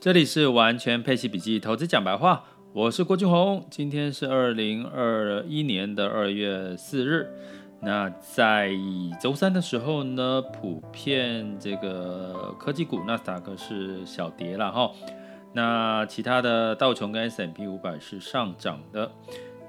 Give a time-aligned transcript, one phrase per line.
[0.00, 7.28] 这里是完全配奇笔记投资讲白话，我是郭俊宏，今天是二零二一年的二月四日。
[7.82, 8.70] 那在
[9.20, 14.90] 周三的时候呢，普遍这个科技股纳斯达克是小跌了哈，
[15.52, 19.12] 那其他的道琼跟 S&P 五百是上涨的。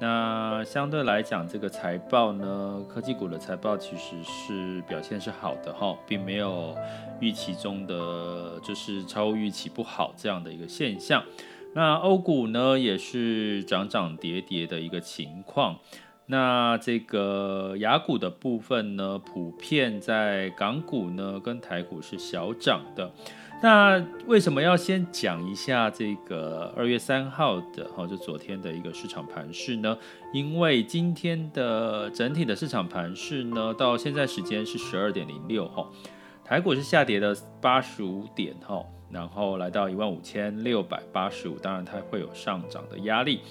[0.01, 6.75] 那相对来讲，这个财报呢，科技股的财报其实是表现是好的哈，并没有
[7.19, 11.23] 预期中的就是超预期不好这样的一个现象。
[11.75, 15.77] 那欧股呢，也是涨涨跌跌的一个情况。
[16.25, 23.11] 那这个雅股的部分呢，普遍在港股呢跟台股是小涨的。
[23.63, 29.95] 那为什么要先讲一下这个二月三号的哈，就昨天的一个市场盘势呢？
[30.33, 35.87] 因为今天的整体的市场盘势呢，到现在时间是十二点零六哈，
[36.43, 43.41] 台股是下跌了八十五点哈，然后来到一万五千六百八十五，当然它会有上涨的压力。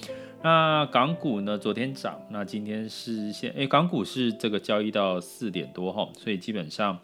[0.43, 6.99] 那港股呢，昨天涨，那今天是先诶，港股是这个交易到四点多哈，所以基本上。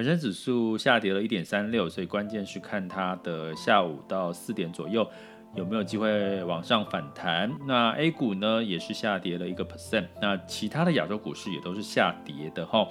[0.00, 5.06] 恒生指数下跌了一点三六，所以关键是看它的下午到四点左右
[5.54, 7.52] 有没有机会往上反弹。
[7.66, 12.88] 那 A 股呢也是下跌了一个 percent，那其他的亚洲股市也都是下跌的哈。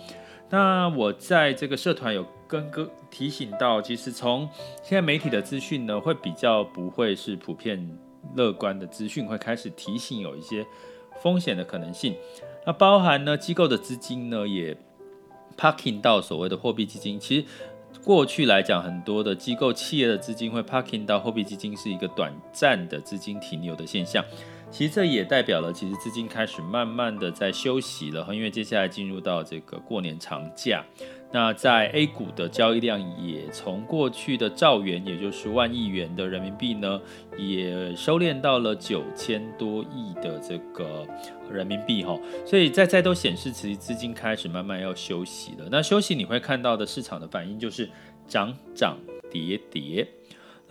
[0.51, 4.47] 那我在这个社团有跟哥提醒到，其实从
[4.83, 7.89] 现在媒体的资讯呢，会比较不会是普遍
[8.35, 10.63] 乐观的资讯，会开始提醒有一些
[11.23, 12.15] 风险的可能性。
[12.67, 14.77] 那包含呢机构的资金呢也。
[15.59, 17.45] Parking 到所谓的货币基金，其实
[18.01, 24.23] 过去来讲，很多的机构企业的资金会 Parking 到货币基金，是一个短暂的资金停留的现象。
[24.71, 30.85] 其实这也代表了，其实资金开始慢慢的在休息了，因为接下来进入到这个过年长假。
[31.31, 36.99] 那在 A 股的交易量也从过去的兆元，也就是万亿元的人民币呢，
[37.37, 41.05] 也收敛到了九千多亿的这个
[41.51, 42.17] 人民币哈。
[42.45, 45.67] 所以在在都显示，其实资金开始慢慢要休息了。
[45.69, 47.87] 那休息你会看到的市场的反应就是
[48.27, 48.97] 涨涨
[49.29, 50.07] 跌跌。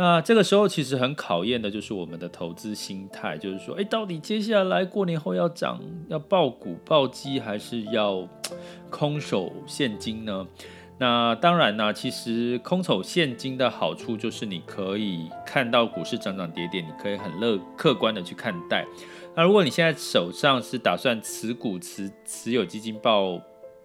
[0.01, 8.29] 那这个时候其实很考验的就是我们的投资心态，就是说，哎，到底接下来过年后要涨，要爆股抱基，还是要
[8.91, 10.47] 空手现金呢？
[10.99, 18.85] 那当然呢，其实空手现金的好处就是你可以看到股市涨涨跌跌，你可以很乐客观的去看待。
[19.37, 23.41] 那如果你现在手上是打算持股持持有基金抱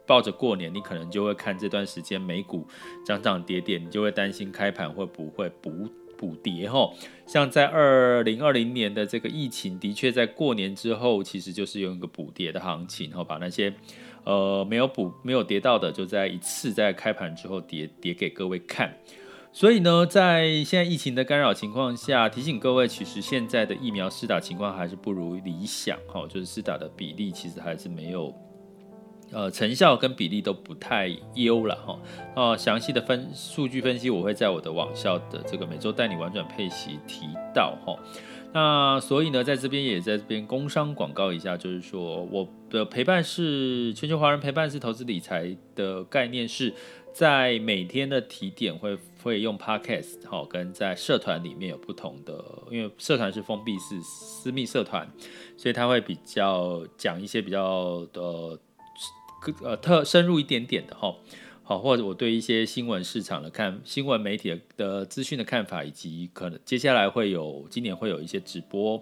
[0.05, 2.67] 抱着过年，你可能就会看这段时间美股
[3.05, 5.89] 涨涨跌跌，你就会担心开盘会不会补。
[6.15, 6.89] 补跌哈，
[7.25, 13.73] 像在二零二零年的这个疫情，的确在过年之后，其实就是用一个补跌的行情，哈，把那些
[14.25, 18.97] 呃没有补、没有跌到的，就在一次在开盘之后跌跌给各位看。
[19.51, 28.33] 所以呢，在现在疫情的干扰情况下，提醒各位，其实现在的疫苗施打情况还是不如理想，哈，就是施打的比例其实还是没有。
[29.33, 31.99] 呃，成效跟比例都不太优了哈。
[32.35, 37.97] 哦，详细的分数据分析，我会在我的网校的这个每周带你玩转配息提到哈。
[38.53, 46.71] 那所以呢，在这边也在这边工商广告一下，就是说我的陪伴式全球华人陪伴式投资理财的概念是
[47.11, 55.11] 在每天的提点会会用 podcast 哈，跟在社团里面有不同的，因为社团是封闭式私密社团，
[55.57, 58.59] 所以他会比较讲一些比较的。
[59.63, 61.15] 呃特深入一点点的哈，
[61.63, 69.01] 好，或者我对一些新闻市场的看，新闻媒体的资讯的看法，以及可能接下来会有今年会有一些直播。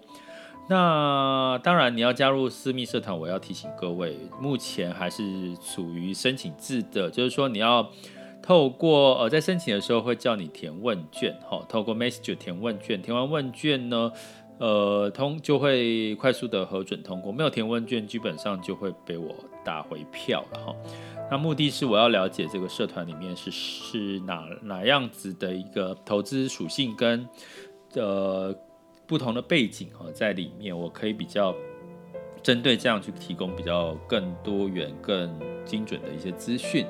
[0.68, 7.90] 那当然，你要加入私密社团，我要提醒各位，目前还是处于申请制的，就是说你要
[8.40, 14.12] 透过呃，在申请的时候会叫你填问卷，哈，透过 Message 填问卷，填完问卷呢。
[14.58, 20.76] 呃，通就会快速的核准通过，没有填问卷，基本上就会被我打回票了哈。
[21.30, 27.26] 那目的是我要了解这个社团里面是是哪哪样子的一个投资属性跟
[27.94, 28.54] 呃
[29.06, 31.54] 不同的背景哈，在里面我可以比较
[32.42, 36.86] 针对这样去提供比较更多元、更精准的一些资讯。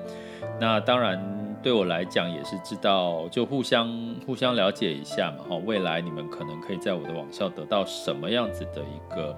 [0.61, 1.41] 那当然。
[1.62, 3.88] 对我来讲也是知道，就互相
[4.26, 9.37] 互相了解一下嘛，哈，未来你们可能可以在我的网校得到什么样子的一个，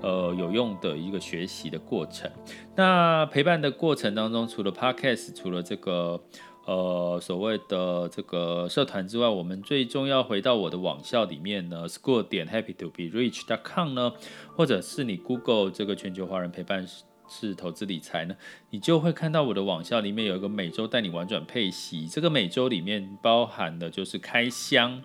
[0.00, 2.30] 呃，有用的一个学习的过程。
[2.76, 6.20] 那陪伴的过程当中，除了 Podcast，除了这个，
[6.66, 14.12] 呃，所谓的这个社团之外，我们最终要回到我的网校里面呢，school 点 happy to be rich dot com 呢，
[14.56, 16.86] 或者是你 Google 这个全球华人陪伴。
[17.28, 18.36] 是投资理财呢，
[18.70, 25.02] 你就会看到我的网校里面有一个每周带你玩转配息，这个每周里面包含的就是开箱，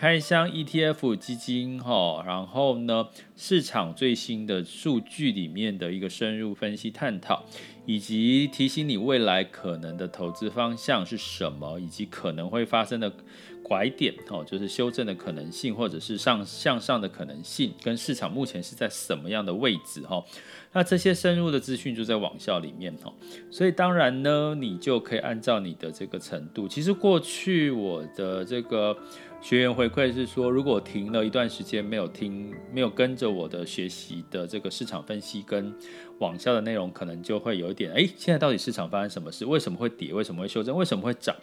[0.00, 7.44] 开箱 ETF 基金哈，然后呢，市场最新的数据里面的一个深入分析探讨，
[7.84, 13.12] 以及提醒你未来可能的投资方向是什么，以及可能会发生的
[13.60, 20.24] 拐点哦，就是修正的可能性，或者是上向上的可能性，跟市场目前是在什么样的位置哈。
[20.72, 23.12] 那这些深入的资讯就在网校里面哈，
[23.50, 26.68] 所以当然呢，你就可以按照你的这个程度。
[26.68, 28.96] 其实过去我的这个。
[29.40, 35.72] 学员回馈是说，如果停了一段时间没有听，没有跟着我的学习的这个市场分析跟
[36.18, 39.46] 网校的内容，可能就会有一点，哎，现在到底市场发生什么事？
[39.46, 40.12] 为什么会跌？
[40.12, 40.76] 为什么会修正？
[40.76, 41.34] 为什么会涨？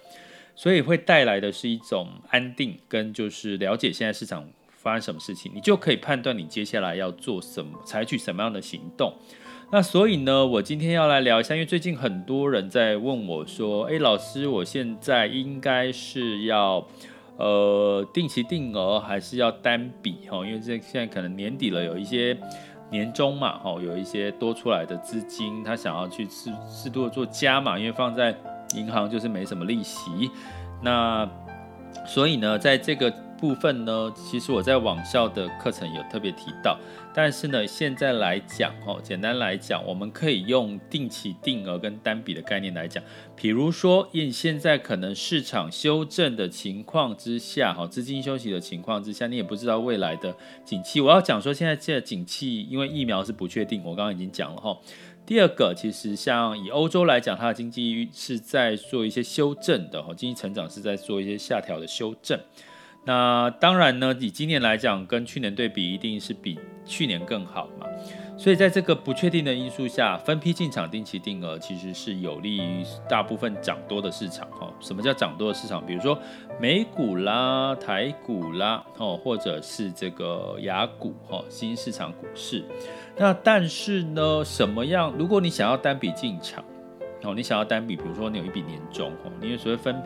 [0.56, 9.14] 所以会带来的是一种安定，跟就是了解现在市场发生什么事情，你就可以判断你接下来要做什么，采取什么样的行动。
[9.72, 16.86] 那所以呢，我今天要来聊一下，因为最近很多人在问我说，哎，老师，我现在应该是要。
[17.38, 22.38] 呃，定期定额还是要单笔哈，因为这现在可能年底了，有一些
[22.90, 28.36] 年终嘛哈，有一些多出来的资金，他想要去适适度的做加嘛，因为放在
[28.76, 30.30] 银行就是没什么利息，
[30.82, 31.30] 那
[32.06, 33.14] 所以呢，在这个。
[33.40, 36.78] 部分呢，其实我在网校的课程有特别提到，
[37.14, 43.04] 但是呢，现在来讲哦，简单来讲，我们可以用定期定额跟单笔的概念来讲，
[43.36, 51.02] 比如说，因现在可能市场修正的情况之下，哈，资金休息的情况之下，你也不知道未来的景气。
[51.02, 54.78] 我要讲说，现在这景气，因为疫苗是不确定，我刚刚已经讲了哈。
[55.26, 62.40] 第二个，其实像以欧洲来讲，它的经济是在做一些修正的，哈，经济成长是在做一些下调的修正。
[63.06, 67.86] 那当然呢，以今年来讲，跟去年对比，一定是比去年更好嘛。
[68.38, 74.70] 所以在这个不确定的因素下，分批进场、定期定额，其实是有利于大部分涨多的市场哈。
[74.82, 75.86] 什么叫涨多的市场？
[75.86, 76.20] 比如说
[76.60, 82.66] 美股啦、台股啦，哦，或者是这个雅股哈、新市场股市。
[83.16, 85.14] 那但是呢，什么样？
[85.18, 86.62] 如果你想要单笔进场，
[87.26, 90.02] 哦，你想要单笔，比如说你有一笔年终哦，你有所谓分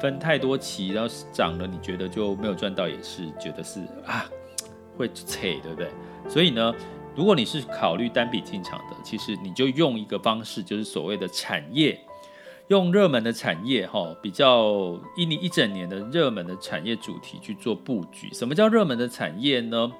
[0.00, 4.26] 分太多期，然后涨了，你觉得就没有赚到，也是觉得是啊，
[4.96, 5.88] 会扯，对不对？
[6.28, 6.74] 所以呢，
[7.14, 12.00] 如果你是考虑单笔进场的，其实你就用一个方式，就是所谓的产业，
[12.68, 18.32] 用热门的产业哈，比较一年一整年的热门的产业主题去做布局。
[18.32, 19.92] 什么叫热门的产业呢？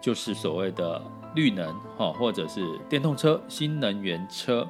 [0.00, 1.00] 就是所谓的
[1.36, 4.68] 绿能哈，或者是电动车、新能源车。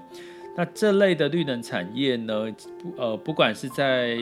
[0.54, 2.46] 那这类的绿能产业呢，
[2.82, 4.16] 不呃，不管是在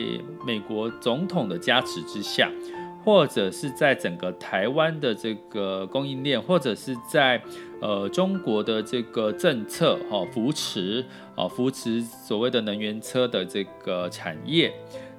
[0.45, 2.49] 美国总统的加持之下，
[3.03, 7.41] 或者是在整个台湾的这个供应链，或者是在
[7.81, 11.05] 呃中国的这个政策哈扶持
[11.35, 14.73] 啊扶持所谓的能源车的这个产业，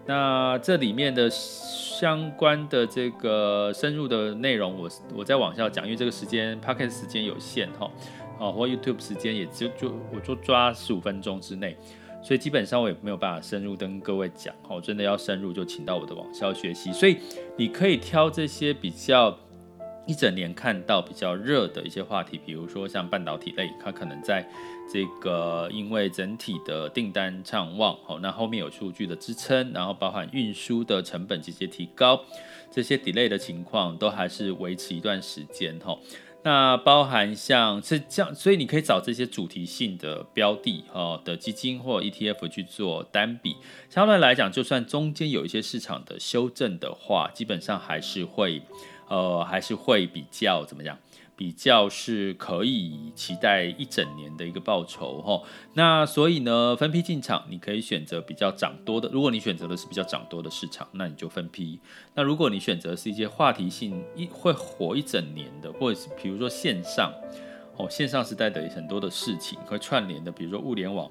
[0.07, 7.85] 那这里面的相关的这个深入的内容我，我我在网上讲，因为这个时间 Podcast 时间有限哈。
[7.85, 7.91] 哦，
[8.39, 11.77] 哦或 YouTube 时间也就就我就抓十五分钟之内，
[12.23, 14.55] 所以基本上我也没有办法深入跟各位讲。
[14.69, 16.93] 哦，真的要深入就请到我的网校学习。
[16.93, 17.19] 所以
[17.57, 19.39] 你可以挑这些比较
[20.07, 24.45] 一整年看到比较热的一些话题，比如说像半导体类，它可能在
[24.93, 32.21] 这个因为整体的订单畅旺，哦，那后面有数据的支撑，然后包含运输的成本节节提高，
[32.69, 35.97] 这些 delay 的情况都还是维持一段时间，哈。
[36.45, 43.57] 那包含像是这样，所以你可以找这些主题性的标的哦的基金或 ETF 去做单笔。
[43.89, 48.61] 相对来讲，就算中间有一些市场的修正的话，基本上还是会，
[49.09, 50.99] 呃，还是会比较怎么样？
[51.43, 55.43] 比较是可以期待一整年的一个报酬哈，
[55.75, 59.09] 那所以呢，分批进场，你可以选择比较涨多的。
[59.09, 61.81] 如果你选择的是比较涨多的市场，那你就分批。
[62.15, 67.13] 那如果你选择是一些话题性一会活一整年的，或者是比如说线上
[67.77, 71.11] 哦，线上时代的很多的事情会串联的，比如说物联网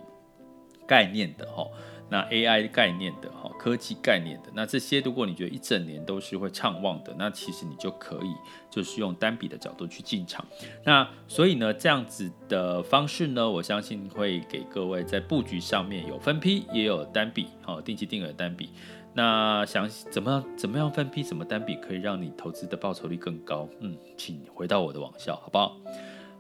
[0.88, 1.68] 概念的哈。
[2.12, 8.36] 那 AI 概念的哈，科技概念的，那这些如果你觉得一整年都是会畅旺的，那其实你就可以
[8.70, 10.46] 就是用单笔的角度去进场。
[10.84, 18.72] 那所以呢，这样子的方式呢，我相信会给各位在布局上面有分批，也有单笔，好，定期定额单笔。
[19.14, 23.70] 那想怎么样怎么样分批，怎么单笔可以让你投资的报酬率更高？
[23.80, 25.78] 嗯，请回到我的网校，好不好？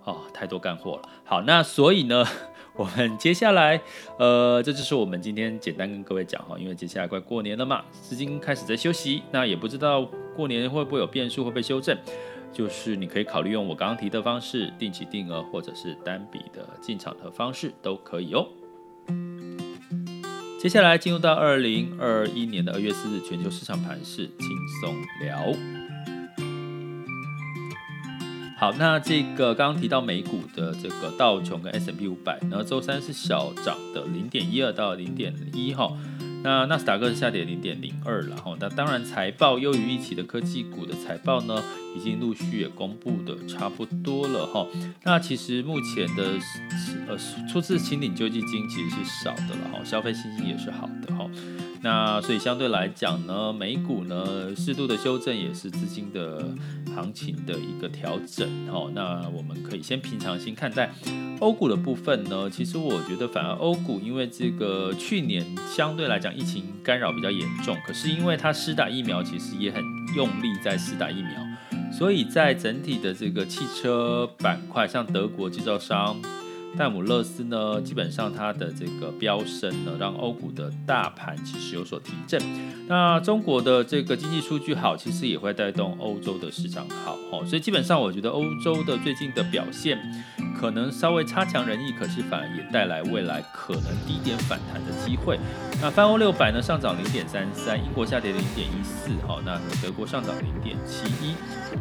[0.04, 1.10] 哦，太多干货了。
[1.24, 2.26] 好，那所以呢，
[2.78, 3.80] 我们接下来，
[4.18, 11.98] 呃，这就是我们今天简单跟各位讲哈，因为接下来快过年了嘛，资金开始在休息，那也不知道过年会不会有变数，会不会修正，
[12.54, 18.48] 就是你可以考虑用我刚刚提的方式，定期定额或者是单笔的进场的方式都可以哦。
[20.60, 24.48] 接下来进入到二零二一年的二月四日全球市场盘势轻
[24.82, 25.81] 松聊。
[28.62, 35.92] 好，那这个刚刚提到美股的这个道琼跟 S M P 五百，然后周三是小涨的零点一二到零点一哈。
[36.44, 41.60] 那纳斯达克是下跌零点零二，然后那当然财报优于预期的科技股的财报呢，
[41.96, 44.68] 已经陆续也公布的差不多了哈。
[45.04, 46.24] 那其实目前的
[47.08, 47.18] 呃
[47.52, 51.28] 初次清领救济金其实是少的了哈，消费信心也是好的哈。
[51.84, 56.46] 那所以相对来讲呢，美股呢适度的修正也是资金的
[56.96, 58.90] 行情的一个调整哈。
[58.94, 60.90] 那我们可以先平常心看待。
[61.40, 69.84] 欧股的部分呢，其实我觉得反而欧股因为这个去年相对来讲疫情干扰比较严重，可是因为它施打疫苗其实也很
[70.16, 71.32] 用力在施打疫苗，
[71.92, 76.22] 所以在整体的这个汽车板块，像德国制造商。
[76.78, 82.42] 戴姆勒斯呢，基本上它的这个飙升呢，让欧股的大盘其实有所提振。
[82.88, 89.98] 那中国的这个经济数据好，其实也会带动欧洲的市场好，哦，所以基本上我觉得欧洲的最近的表现
[90.62, 95.40] 可能稍微差强人意，可是反而也带来未来可能低点反弹的机会。
[95.82, 101.34] 那泛欧六百呢上涨零点三三，英国下跌零点一四，好，那德国上涨零点七一。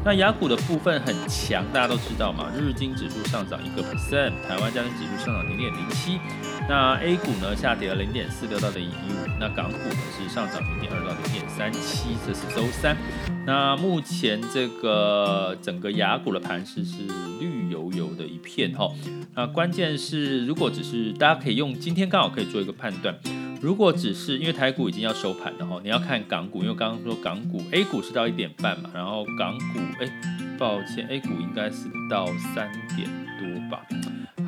[0.03, 6.19] 那雅股的部分很强，大家都知道嘛，日经指数上涨一个 percent，台湾加权指数上涨零点零七。
[6.67, 12.97] 那 A 股呢下跌了零点四六到零点一五，那港股呢是上涨零点二到零点三七，这是周三。
[13.45, 17.03] 那目前这个整个雅股的盘势是
[17.41, 18.91] 绿油油的一片哈。
[19.35, 23.15] 那关键是如果只是大家可以用今天刚好可以做一个判断。
[23.61, 30.11] 如果只是因为台股已经要收盘了哈，你要看港股，因为刚刚说港股 A 股是到一点半嘛，然后港股哎、
[30.59, 33.07] 抱歉，A 股应该是到三点
[33.39, 33.85] 多吧。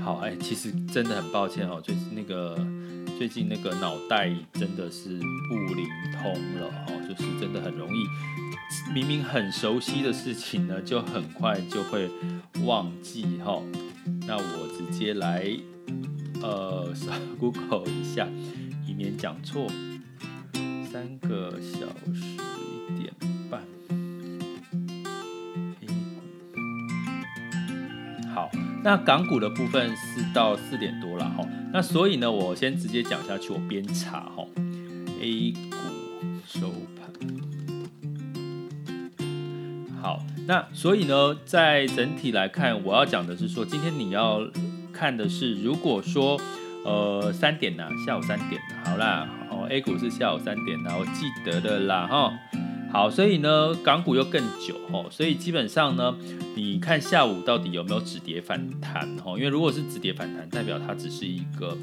[0.03, 2.57] 好哎、其实真的很抱歉哦，就是那个
[3.19, 8.07] 最近那个脑袋真的是不灵通了哦，就是真的很容易，
[8.95, 12.09] 明明很熟悉的事情呢，就很快就会
[12.65, 13.63] 忘记哈。
[14.27, 15.47] 那我直接来
[16.43, 16.93] 呃
[17.39, 18.29] Google 一下。
[18.85, 19.67] 以免讲错，
[20.91, 22.37] 三个小时
[22.89, 23.13] 一点
[23.49, 23.63] 半。
[28.35, 28.51] 好，
[28.85, 31.47] 那港股的部分是到四点多了哈。
[31.73, 34.45] 那所以呢，我先直接讲下去，我边查哈。
[35.21, 35.77] A 股
[40.47, 44.41] 那所以呢，在整体来看，我要讲的是说，今天你要
[44.93, 46.41] 看的是，如果说。
[46.85, 52.33] 呃，三点呐、下午三点，好啦，哦，A 股是下午三点呐，我记得的啦，哈，
[52.93, 56.15] 好，所以呢，港股又更久，哦，所以基本上呢，
[56.55, 61.75] 你看下午到底有没有止跌反弹，哦，因为如果是止跌反弹，代表它只是一个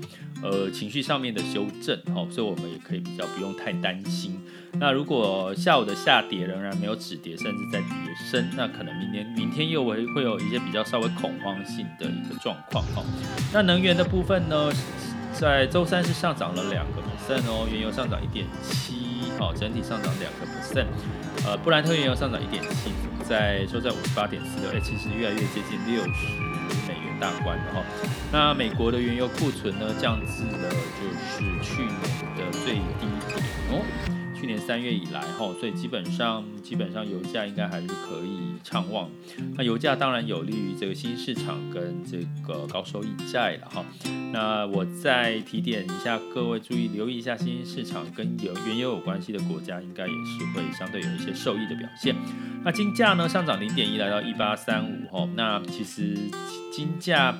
[0.43, 4.39] 呃情绪上面的修正，哦，所以我们也可以比较不用太担心。
[4.73, 7.89] 那如果下午的下跌仍然没有止跌，甚至在跌
[8.29, 13.03] 深，那可能明年明天又会会有一些比较稍微恐慌性的一个状况，哦。
[13.51, 14.71] 那能源的部分呢，
[15.39, 20.87] 在周三是上涨了两个 percent 哦，原油上涨一点七，好，整体上涨两个 percent，
[21.45, 22.91] 呃，布兰特原油上涨一点七，
[23.23, 26.09] 在收在五十八点四六，哎，其实越来越接近六十
[26.89, 27.81] 美元大关了哈。
[28.33, 30.69] 那美国的原油库存呢，降至了
[30.99, 32.01] 就是去年
[32.35, 33.39] 的最低点
[33.71, 34.18] 哦。
[34.39, 39.09] 去年三月以来，哈，所以基本上基本上油价应该还是可以畅旺。
[39.57, 43.85] 那油价当然有利于这个新兴市场跟这个高收益债了，哈。
[44.31, 52.15] 那我再提点一下，各位注意留意一下新兴市场跟油原油有关系的国家，应该也是会相对有一些受益的表现。
[52.63, 55.27] 那金价呢，上涨零点一，来到一八三五，哈。
[55.35, 56.15] 那其实
[56.71, 57.35] 金价。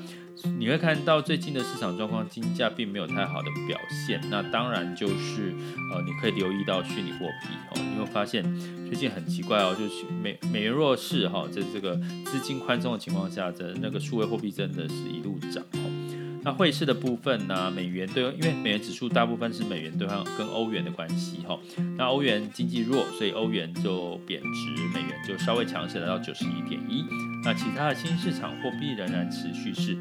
[0.58, 4.22] 你会看到最近的市场状况，金价并没有太好的表现。
[4.29, 5.53] 那当然就是，
[5.93, 8.43] 呃，你可以留意到虚拟货币哦，你会发现
[8.86, 15.99] 最近很奇怪哦，就是美美元弱势哈，在这个资金宽松的情况下，这那个数位货币真的是一路涨哦。
[16.41, 21.60] 那汇市的部分呢，美元兑，因为美元指数大部分是美元兑换跟欧元的关系哈。
[21.98, 27.05] 那欧元经济弱，所以欧元就贬值，美元就稍微强势来到九十一点一。
[27.43, 29.98] 那其他的新市场货币仍然持续是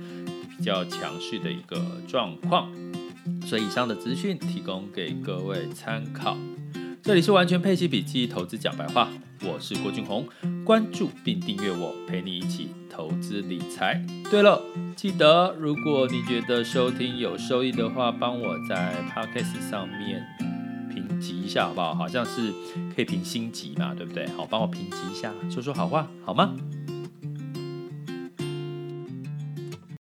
[0.56, 1.76] 比较强势的一个
[2.06, 2.70] 状况，
[3.44, 6.36] 所以以上的资讯提供给各位参考。
[7.02, 9.08] 这里是完全配息笔记投资讲白话，
[9.44, 10.26] 我是郭俊宏，
[10.64, 12.68] 关注并订阅我，陪你一起
[12.98, 14.04] 投资理财。
[14.28, 14.60] 对了，
[14.96, 20.26] 记得如果你觉得收听有收益的话，帮我在 Podcast 上面
[20.92, 21.94] 评级一下好不好？
[21.94, 22.52] 好像是
[22.96, 24.26] 可以评星级嘛，对不对？
[24.36, 26.56] 好，帮我评级一下，说说好话好吗？